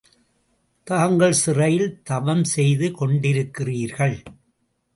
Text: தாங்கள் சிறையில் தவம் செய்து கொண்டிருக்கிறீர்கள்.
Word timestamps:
தாங்கள் 0.87 1.31
சிறையில் 1.31 2.01
தவம் 2.03 2.43
செய்து 2.43 2.91
கொண்டிருக்கிறீர்கள். 2.91 4.17